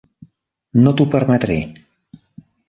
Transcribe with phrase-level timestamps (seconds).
[0.85, 1.59] No t'ho permetré.